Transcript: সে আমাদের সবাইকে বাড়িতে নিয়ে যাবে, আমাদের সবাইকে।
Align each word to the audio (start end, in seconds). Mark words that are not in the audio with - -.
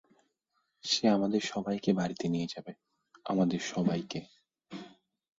সে 0.83 1.03
আমাদের 1.07 1.41
সবাইকে 1.43 1.91
বাড়িতে 1.93 2.25
নিয়ে 2.27 2.51
যাবে, 2.53 2.71
আমাদের 3.25 3.59
সবাইকে। 3.71 4.19